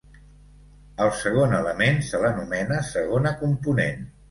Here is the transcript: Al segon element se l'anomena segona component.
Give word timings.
Al 1.05 1.11
segon 1.19 1.53
element 1.59 2.01
se 2.09 2.23
l'anomena 2.25 2.81
segona 2.91 3.37
component. 3.45 4.05